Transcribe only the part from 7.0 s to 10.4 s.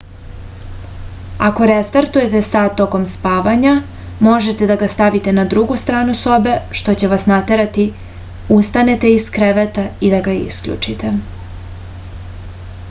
će vas naterati ustanete iz kreveta i da ga